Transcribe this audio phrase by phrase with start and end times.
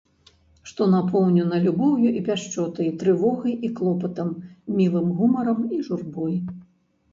[0.69, 4.33] Што напоўнена любоўю і пяшчотай, трывогай і клопатам,
[4.81, 6.35] мілым гумарам і журбой.